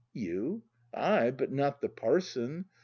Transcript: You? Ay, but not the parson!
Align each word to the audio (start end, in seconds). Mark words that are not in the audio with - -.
You? 0.13 0.63
Ay, 0.95 1.29
but 1.29 1.51
not 1.51 1.79
the 1.79 1.87
parson! 1.89 2.65